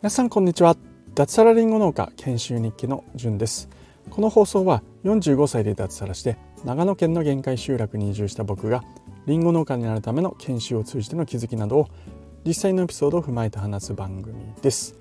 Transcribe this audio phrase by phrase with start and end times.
[0.00, 0.76] 皆さんこんにちは。
[1.14, 3.68] 脱サラリンゴ農家研修日記のじゅんです。
[4.10, 8.82] この放送は45歳で脱サラして長野県の限界集落に移住した僕が
[9.26, 11.88] リンゴ農家になるための研修を通じての気づきなどを
[12.44, 14.96] 実際のエピソードを踏まえて話す番組です。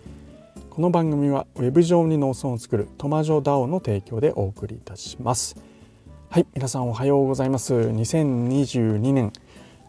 [0.69, 5.55] この番組はウェブ上に農村を作るトマジョダオの提供でお送りいたします。
[6.29, 7.73] はい皆さんおはようございます。
[7.73, 9.31] 2022年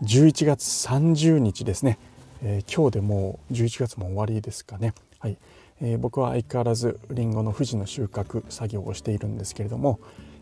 [0.03, 1.99] 11月30日ですね。
[2.41, 5.36] えー、今日でもう11月も終わりですかね、はい。
[5.81, 9.99] えー、僕は相変わらずりんごの富士の収穫作業をしているんですけれども、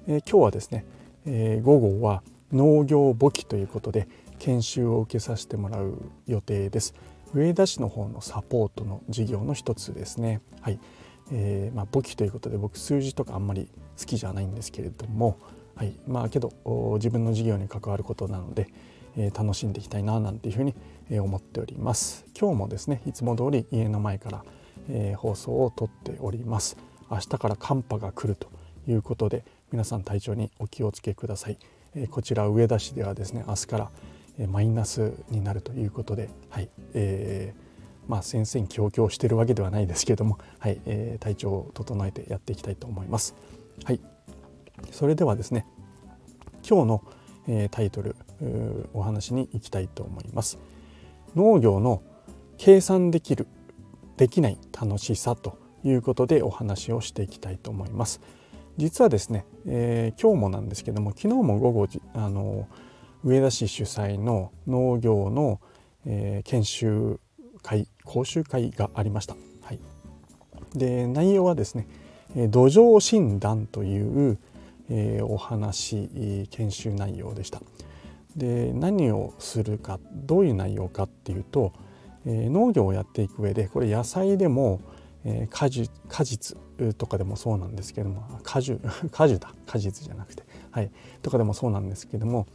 [0.06, 0.84] えー、今日はですね、
[1.24, 2.22] え午後は
[2.52, 4.08] 農業簿記ということで
[4.38, 6.94] 研修を受けさせてもらう予定です。
[7.32, 10.42] 上田市の方のサポートの事業の一つですね。
[10.60, 10.78] はい、
[11.32, 15.38] えー、まあ、簿記ということで僕数字とかあんまり好きじゃないんですけれども
[15.76, 15.92] はい。
[16.08, 16.52] まあけど
[16.94, 18.68] 自分の事業に関わることなので、
[19.16, 20.74] え楽しんでいきたいななんていうふうに
[21.20, 22.24] 思っております。
[22.38, 24.44] 今日もですねいつも通り家の前から、
[24.88, 26.76] え放送を撮っております。
[27.10, 28.48] 明日から寒波が来ると
[28.88, 31.58] いうことで皆さん体調にお気をつけください、
[31.94, 33.90] えこちら上田市ではですね明日から
[34.48, 43.34] マイナスになるということではい、えー、まあ戦々恐々してるわけではないですけどもはい、えー、体調を整えてやっていきたいと思います。
[43.84, 44.00] はい
[44.90, 45.66] それではですね
[46.68, 47.04] 今日の、
[47.48, 48.14] えー、タイトル
[48.92, 50.58] お話に行きたいと思います。
[51.34, 52.02] 農業の
[52.58, 53.46] 計算できる
[54.16, 58.20] できない楽しさということでお話をしていきたいと思います。
[58.76, 62.68] 実はですね、えー、今日もなんですけども昨日も午後あの
[63.24, 65.60] 上田市主催の農業の、
[66.04, 67.20] えー、研修
[67.62, 69.80] 会講習会がありました、はい、
[70.74, 71.88] で内容はですね
[72.48, 74.38] 土壌診断という、
[74.90, 77.62] えー、お話研修内容でした。
[78.36, 81.72] で何をするかどういう内容かっていうと、
[82.26, 84.80] えー、農業をやっていく上でこれ野菜でも、
[85.24, 86.56] えー、果樹果実
[86.98, 88.78] とかでもそうなんですけども果樹
[89.10, 90.90] 果樹だ果実じゃなくて、はい、
[91.22, 92.46] とかでもそうなんですけども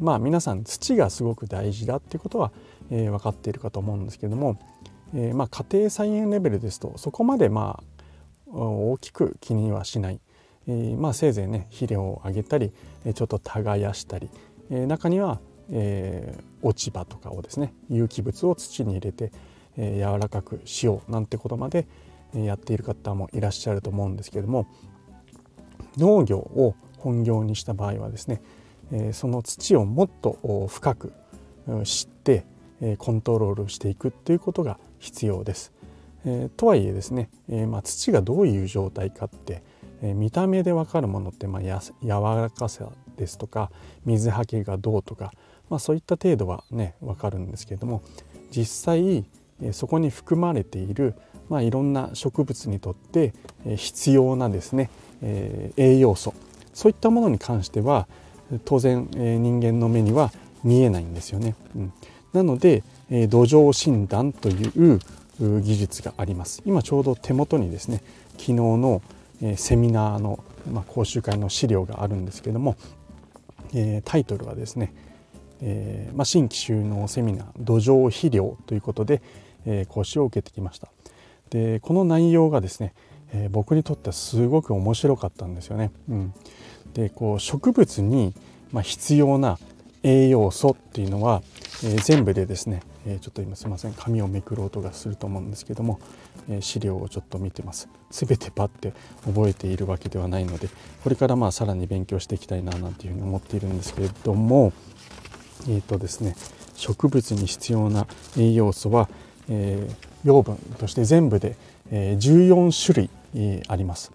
[0.00, 2.52] まあ皆さん土がすごく大事だっていうことは、
[2.90, 4.58] えー、分かっているかと思うんですけども、
[5.14, 10.20] えー、まあ家庭菜園レベルですとそこまでまあ大きく気にはしない、
[10.66, 12.72] えー、まあせいぜいね肥料をあげたり
[13.14, 14.30] ちょっと耕したり
[14.70, 15.40] え中には、
[15.70, 19.32] えー、落ち葉とかをですね有機物を土に入れて、
[19.76, 21.86] えー、柔らかくしようなんてことまで
[22.34, 24.66] やっている方もいらっしゃると思うんですけれども
[25.96, 28.42] 農業を本業にした場合はですね、
[28.92, 31.12] え、その土をもっと深く
[31.84, 32.44] 知って
[32.98, 35.72] コントロールしていくっていうことが必要です。
[36.24, 39.62] え、とはいえですね、えまあ、土がどういう状態かって、
[40.02, 43.70] え、見た目で分かるものって、まあ、や柔らかさですとか
[44.06, 45.32] 水はけがどうとか、
[45.68, 48.02] まあ、そういった程度はね分かるんですけれども
[48.50, 49.26] 実際
[49.72, 51.14] そこに含まれている、
[51.48, 53.34] まあ、いろんな植物にとって
[53.76, 54.88] 必要なですね、
[55.20, 56.32] えー、栄養素
[56.72, 58.06] そういったものに関しては
[58.64, 60.32] 当然、人間の目には
[60.64, 61.54] 見えないんですよね。
[61.76, 61.92] うん、
[62.32, 65.00] なので、土壌診断という
[65.40, 66.62] 技術があります。
[66.64, 68.02] 今ちょうど手元にですね
[68.32, 69.02] 昨日の、
[69.56, 70.42] セミナーの、
[70.88, 72.76] 講習会の資料があるんですけども
[73.74, 74.92] えー、タイトルはですね、
[75.60, 79.22] えーまあ、新規収納セミナー土壌肥料ということで、
[79.66, 80.88] えー、講師を受けてきました。
[81.50, 82.92] でこの内容がですね、
[83.32, 86.34] え、僕にとってはすごく面白かったんですよね、うん、
[86.92, 88.34] でこう植物に、
[88.70, 89.58] ま、必要な
[90.02, 91.42] 栄養素っていうのは、
[91.84, 92.82] え、全部でですね、
[93.14, 93.92] え、ちょっと今すいません。
[93.94, 95.98] 紙をめくる音がすると思うんですけども、
[96.48, 97.88] え、資料をちょっと見てます。
[98.10, 98.92] 全てパッて
[99.24, 100.68] 覚えているわけではないので
[101.04, 104.72] これからまあさらに勉強していきたいななんていうふうに思っているんですけれども
[105.68, 106.36] えっ、とですね
[106.74, 109.08] 植物に必要な栄養素は、
[109.48, 109.88] え
[110.24, 111.56] 養分として全部で、
[111.90, 114.12] え14種類、えあります。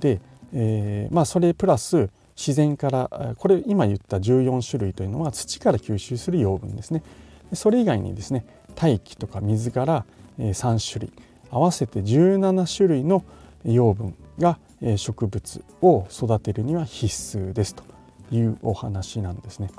[0.00, 0.20] で、
[0.52, 7.04] えまあそれプラス自然からこれ今言った14種類というのは土から吸収する養分ですね。
[7.52, 8.44] それ以外にですね
[8.74, 10.04] 大気とか水から
[10.38, 11.12] 3種類
[11.50, 13.24] 合わせて17種類の
[13.64, 14.58] 養分が
[14.96, 17.06] 植物を育てるには必
[17.38, 17.82] 須ですと
[18.30, 19.70] いうお話なんですね。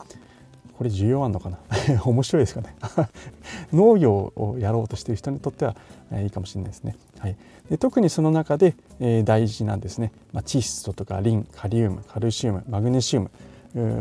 [0.77, 1.59] これ需要あんのかな？
[2.05, 2.75] 面白いですかね？
[3.71, 5.75] 農業をやろうとしている人にとっては
[6.13, 6.95] いいかもしれないですね。
[7.19, 7.35] はい、
[7.69, 13.31] で特にその中で、えー、大事なですね、まあ、窒素とかリンカリウムカルシウムマグネシウム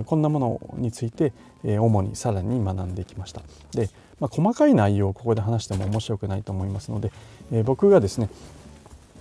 [0.07, 1.33] こんなものについて、
[1.65, 3.43] え、主にさらに学んできました。
[3.73, 3.89] で、
[4.19, 7.13] まあ、細かい内容をここで話しても面白くないと思いますので、
[7.53, 8.29] え、僕がですね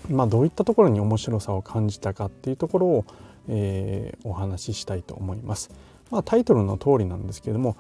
[0.10, 3.06] まあ、どういったところに面白さを感じたかっていうところを、
[3.48, 5.70] えー、お話ししたいと思います。
[6.10, 7.76] まあ、タイトルの通りなんですけれども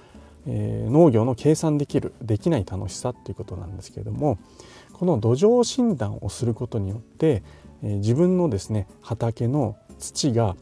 [0.47, 4.39] えー、農業の計算できるできない楽しさっていうことなんですけれども
[4.93, 7.43] この土壌診断をすることによって、
[7.83, 10.55] えー、自分のですね畑の土が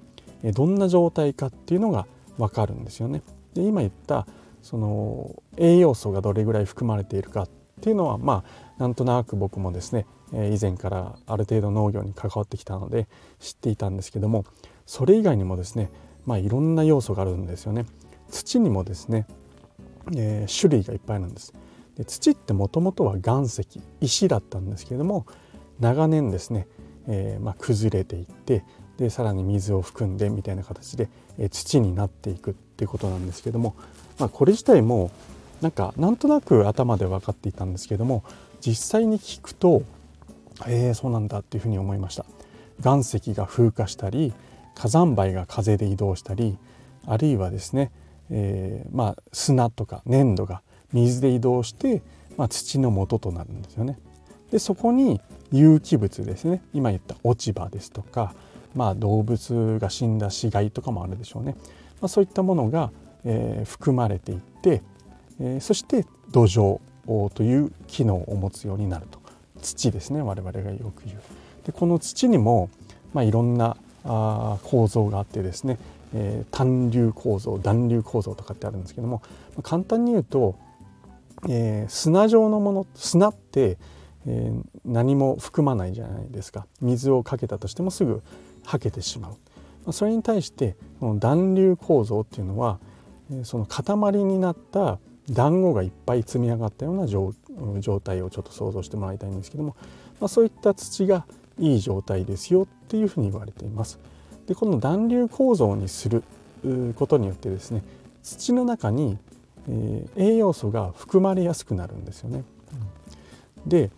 [0.43, 2.05] どんな状態かっていうのが
[2.37, 3.21] 分かるんですよね。
[3.53, 4.27] で今言った
[4.61, 7.49] その栄養素がどれぐらい含まれているかっ
[7.81, 8.43] ていうのはま
[8.77, 13.07] あなんとなく僕もですね以前からある程度農業に関わってきたので
[13.39, 14.45] 知っていたんですけども
[14.85, 15.89] それ以外にもですね
[16.25, 17.85] まあいろんな要素があるんですよね。
[18.29, 19.25] 土にもですね、
[20.15, 21.53] えー、種類がいっぱいなんです。
[21.95, 23.65] で土ってもともとは岩石
[24.01, 25.25] 石だったんですけれども
[25.79, 26.67] 長年ですね、
[27.07, 28.63] えー、まあ、崩れていって
[28.97, 33.75] でさらに水を含んでみたいな形で、え土になっていくっていうことなんですけども、
[34.19, 35.11] まあ、これ自体も
[35.61, 38.23] なんかなんとなく頭で分かっていたんですけども
[38.59, 39.83] 実際に聞くと
[40.65, 42.25] えー、そうなんだっていうふうに思いました
[42.83, 44.33] 岩石が風化したり
[44.75, 46.57] 火山灰が風で移動したり
[47.05, 47.91] あるいはですね、
[48.29, 50.61] えー、まあ、砂とか粘土が
[50.93, 52.01] 水で移動して、
[52.37, 53.97] まあ、土の元となるんですよね。
[54.51, 55.19] でそこに
[55.51, 58.33] 有機物ですね今言った落ち葉ですとか、
[58.77, 61.55] まあ、動物が死んだ死骸とかもあるでしょうね、
[61.99, 62.91] まあ、そういったものが、
[63.25, 64.83] えー、含まれていって、
[65.39, 66.79] えー、そして土壌
[67.33, 69.19] という機能を持つようになると。
[69.61, 71.21] 土ですね我々がよく言う。
[71.65, 72.69] でこの土にも、
[73.13, 73.75] まあ、いろんな
[74.05, 75.79] あ構造があってですね、
[76.13, 79.23] えー、単流構造暖流構造とかってあるんですけども
[79.55, 80.55] ま簡単に言うと、
[81.49, 83.77] えー、砂状のもの砂って、
[84.27, 84.51] え、
[84.85, 86.67] 何も含まないじゃないですか。
[86.81, 88.21] 水をかけたとしてもすぐ
[88.67, 89.29] はけてしま
[89.87, 92.79] うそれに対してこの暖流構造っていうのは
[93.43, 94.99] その塊になった
[95.29, 97.33] 団子がいっぱい積み上がったような状
[98.01, 99.75] 態をちょっと想像してもらいたいんですけども、
[100.19, 101.25] まあ、そういった土が
[101.59, 103.99] いい状態ですよっていうふうに言われています。
[104.47, 106.23] でこの暖流構造にする
[106.95, 107.83] ことによってですね
[108.23, 109.17] 土の中に、
[109.69, 112.43] えー、栄養素が含まれやすくなるんですよね。
[113.65, 113.91] で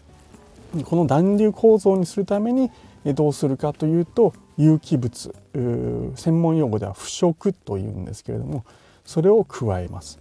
[0.86, 2.72] この暖流構造にするために
[3.06, 8.66] どうするかというと有機物専門用語では腐食というんですけれども
[9.06, 10.20] それを加えます。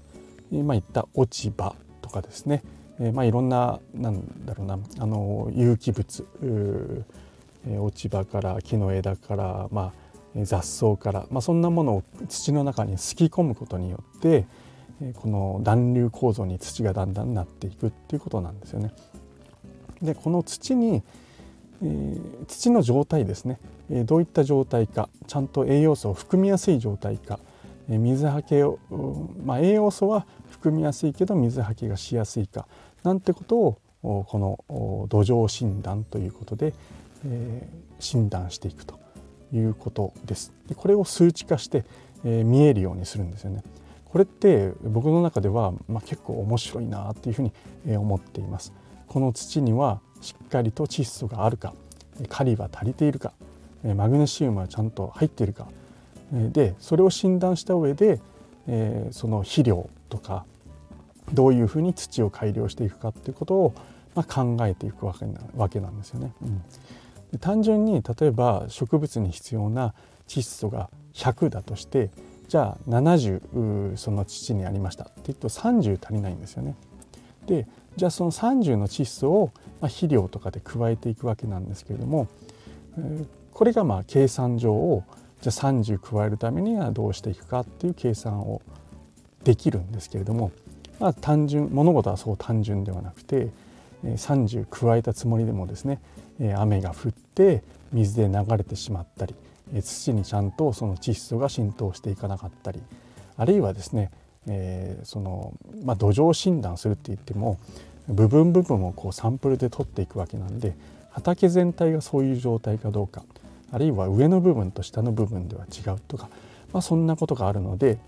[0.51, 2.63] 今言った落ち葉とかですね、
[3.01, 6.27] え、まあいろんななんだろうなあの有機物、
[7.67, 9.93] え、落ち葉から木の枝から、ま
[10.37, 14.47] あ、雑草から、まあ、そんなものを土の中にすき込むことによって
[15.17, 18.93] この暖流構造に土がだんだんなっていくっていうことなんですよね。
[20.01, 21.03] でこの土に、
[21.83, 23.59] えー、土の状態ですね、
[23.91, 27.39] どういった状態かちゃんと栄養素を含みやすい状態か
[27.89, 28.79] 水はけを、
[29.45, 32.67] まあ、栄養素は含みやすいけど水はけがしやすいか
[33.03, 34.27] なんてことをこ
[34.69, 36.75] の土壌診断ということで、
[37.27, 38.99] えー、診断していくと
[39.53, 40.53] いうことです。
[40.69, 41.85] でこれを数値化して、
[42.25, 43.63] えー、見えるようにするんですよね。
[44.05, 47.53] これって僕の中では、まあ、結構面白いなっていうふうに
[47.97, 48.73] 思っています。
[49.07, 51.75] この土にはしっかりと窒素があるか
[52.29, 53.33] カリは足りているか
[53.83, 55.69] マグネシウムはちゃんと入っているか
[56.33, 58.21] でそれを診断した上で、
[59.13, 60.45] その肥料とか
[61.33, 63.75] どういうふうに土を改良していくかっていうことを、
[64.15, 66.33] まあ、考えていくわけなわけなんですよね。
[66.43, 69.95] うん、単純に例えば植物に必要な
[70.27, 72.11] 窒素が100だとして
[72.49, 76.77] じゃあ70その土にありましたって言うと30足りないんですよね。
[77.47, 79.51] でじゃあその30の窒素を、
[79.81, 82.29] ま、肥料とかで加えていくわけなんですけれども、
[82.97, 85.05] えー、これがまあ計算上を
[85.41, 88.63] じゃあ30加えるためにはどうしていくかっていう計算を
[89.45, 90.51] できるんですけれども、
[90.99, 93.51] まあ、単純物事はそう単純ではなくて
[94.05, 96.01] 30加えたつもりでもですね
[96.57, 97.63] 雨が降って
[97.93, 99.35] 水で流れてしまったり
[99.83, 102.81] 土にちゃんとその窒素が浸透していかなかったり
[103.37, 104.11] あるいはですね、
[104.47, 105.53] えー、その
[105.85, 107.59] まあ、土壌診断するって言っても
[108.09, 110.75] 部分部分をこうサンプルで取っていくわけなんで
[111.19, 113.25] 畑全体がそういう状態かどうか
[113.73, 116.29] あるいは上の部分と下の部分では違うとか、
[116.73, 117.99] まあ、そんなことがあるので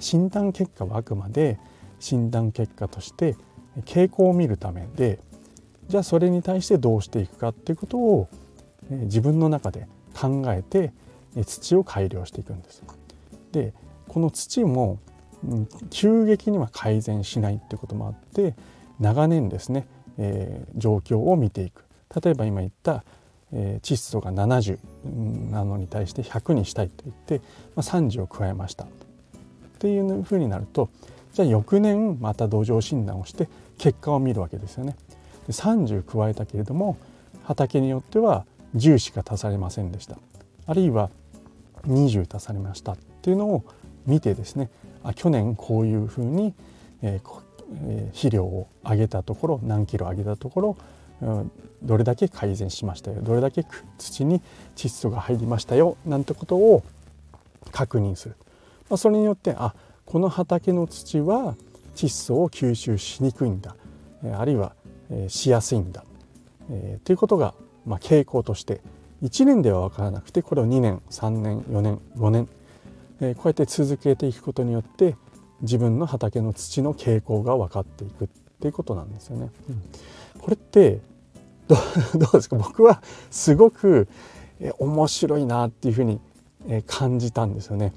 [0.00, 1.58] 診断結果はあくまで
[2.00, 3.36] 診断結果として
[3.84, 5.20] 傾向を見るためで
[5.88, 8.28] じゃあそれに対してどうしていくかっていうことを
[8.90, 10.92] 自分の中で考えて
[11.44, 12.82] 土を改良していくんです。
[13.52, 13.74] で
[14.08, 14.98] この土も
[15.90, 18.54] 急激には改善しないっていうこともあって
[19.00, 19.86] 長年ですね、
[20.18, 21.84] えー、状況を見ていく
[22.20, 23.04] 例えば今言った
[23.52, 24.78] えー、窒素が70
[25.50, 27.38] なのに対して100にしたいと言って、
[27.76, 28.84] まあ、30を加えました。
[28.84, 28.88] っ
[29.78, 30.90] ていうふうになると
[31.32, 34.96] じゃあ翌年また土壌診断をして結果を見るわけですよね。
[35.46, 36.96] で30加えたけれども
[37.44, 40.16] 畑によっては10しか足されませんでした。
[40.66, 41.10] あるいは
[41.86, 42.92] 20足されました。
[42.92, 43.64] っていうのを
[44.06, 44.70] 見てですね
[45.02, 46.54] あ去年こういうふうに、
[47.02, 47.42] えー
[47.84, 50.76] えー、肥料を上げたところ何キロ上げたところ、
[51.82, 53.64] どれだけ改善しましたよどれだけ
[53.98, 54.40] 土に
[54.76, 56.82] 窒素が入りましたよなんてことを
[57.70, 58.36] 確認する、
[58.88, 59.74] まあ、それによってあ
[60.04, 61.56] この畑の土は
[61.94, 63.76] 窒素を吸収しにくいんだ
[64.34, 64.74] あるいは
[65.28, 66.04] しやすいんだ、
[66.70, 67.54] えー、ということが、
[67.86, 68.80] まあ、傾向として
[69.22, 72.48] 1年では分からなくてこれを2年3年4年5年、
[73.20, 75.16] えー、こうやって続けていくことによって
[75.60, 78.28] 自分の畑の土の傾向が分かっていくっ
[78.60, 79.50] ていうことなんですよね。
[79.68, 79.82] うん、
[80.40, 81.00] これって
[82.18, 82.56] どうですか？
[82.56, 84.08] 僕はすごく
[84.78, 86.20] 面白いなっていうふうに
[86.86, 87.92] 感じたんですよね。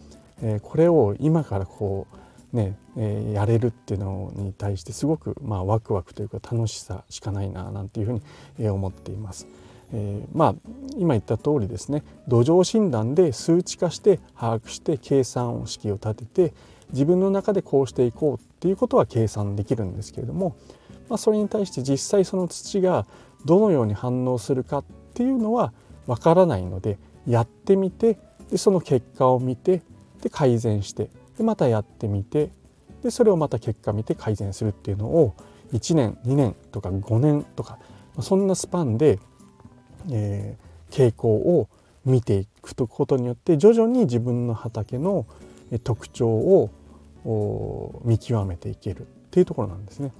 [0.63, 2.77] これを今からこうね、
[3.33, 8.21] やれるっていうのに対してすごくまあワクワクというか楽しさしかないななんていうふう
[8.57, 9.47] に、思っています。
[9.93, 10.55] えー、まあ
[10.97, 16.53] 今言った通りですね土壌診断で数値化して把握して計算式を立てて
[16.91, 20.55] 自分の中でこうしていこうっていうことは計算できるんですけれども、
[21.07, 23.05] まあ、それに対して実際その土が
[23.45, 24.83] どのように反応するかっ
[25.13, 25.73] ていうのは
[26.07, 26.97] わからないので
[27.27, 28.17] やってみて
[28.51, 29.81] でその結果を見て
[30.21, 32.49] で改善してでまたやってみて
[33.03, 35.35] でそれをまた結果見て改善するっていうのを
[35.73, 37.77] 1年2年とか5年とか
[38.21, 39.19] そんなスパンで、
[40.11, 41.67] えー、傾向を
[42.05, 45.25] 見ていくことによって徐々に自分の畑の
[45.83, 46.69] 特徴を
[48.03, 50.11] 見極めていけるっていうところなんですね。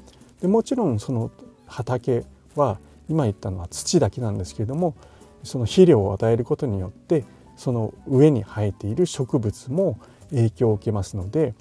[0.42, 1.32] でもちろんその
[1.68, 2.80] 畑は
[3.10, 4.96] 今言ったのは土だけなんですけれども
[5.44, 10.00] その肥料を与えることによってその上に生えている植物も
[10.32, 11.54] 影響を受けますので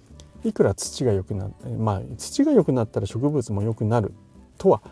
[0.44, 4.12] いくら土が良くなまあ土が良くなったら植物も良くなる
[4.58, 4.82] とは、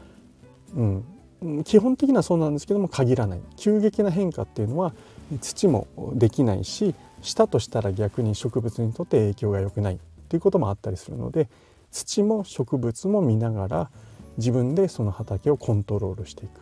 [0.75, 3.41] うん、基本的にはそうなんですけども限らない。
[3.57, 4.93] 急激な変化っていうのは
[5.41, 11.49] 土もできないししたとしたら逆に植物にとって影響が良くないっていうこともあったりするので
[11.91, 13.91] 土も植物も見ながら
[14.37, 16.61] 自分でその畑をコントロールしていく、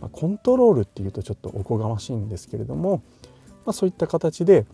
[0.00, 3.02] まあ、コントロールっていうとちょっとおこがましいんですけれども、
[3.66, 4.66] まあ、そういった形で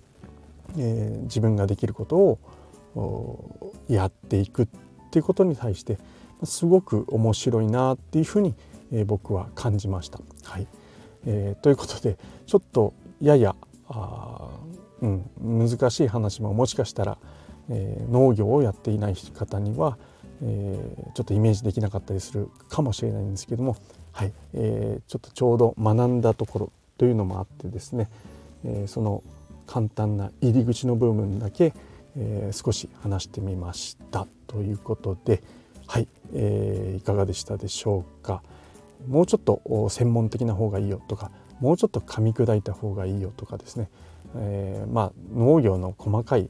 [0.78, 4.68] えー、自分ができることをやっていくっ
[5.10, 5.98] ていうことに対して
[6.44, 8.54] すごく面白いなっていうふうに、
[8.92, 10.20] えー、僕は感じました。
[10.44, 10.66] はい
[11.26, 13.54] えー、ということでちょっとやや
[13.88, 14.48] あ、
[15.00, 17.18] うん、難しい話ももしかしたら、
[17.68, 19.98] えー、農業をやっていない方には、
[20.42, 23.76] えー、ちょっとイメージできなかったりするかもしれないんですけども、
[24.12, 28.08] はいえー、ちょっとちょうど学んだところというのもあってですね、
[28.64, 29.22] えー、その
[29.66, 31.72] 簡単な入り口の部分だけ、
[32.16, 35.42] え、少し話してみましたということで
[35.86, 38.42] はい、えー、いかがでしたでしょうか。
[39.08, 43.88] もうちょっと専門的な方がいいよとかもうちょっと噛み砕いた方がいいよとかですね、
[44.34, 46.48] え、まあ農業の細かい、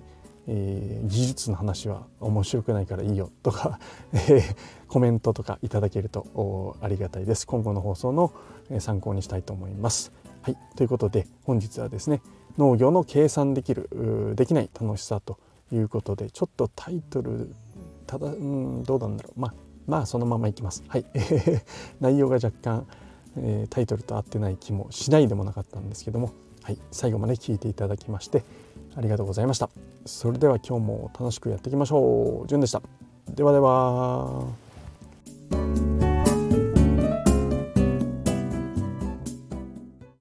[0.49, 3.79] えー、技術の話は面白くないからいいよとか、
[4.15, 4.43] えー、
[4.89, 7.47] コメントとかいただけるとありがたいです。
[7.47, 8.33] 今後の放送の
[8.79, 10.13] 参考にしたいと思います。
[10.43, 10.59] はい。
[10.77, 12.23] ということで本日はですね
[12.57, 15.39] 農業の計算できるできない楽しさと
[15.73, 17.53] いうことでちょっとタイトル
[18.07, 19.41] ただうんどうなんだろう。
[19.41, 19.55] まあ
[19.87, 20.85] まあそのままいきます。
[20.87, 21.05] はい。
[22.01, 22.87] 内容が若干、
[23.37, 26.31] えー、タイトルと合ってない気もしないでもなかったんですけども
[26.63, 26.79] はい。
[26.91, 28.45] 最後まで聞いていただきまして
[28.97, 29.69] ありがとうございました。
[30.07, 32.49] それでは今日も楽しくやっていきましょう。
[32.49, 32.83] じゅんでした。
[33.29, 34.66] ではでは。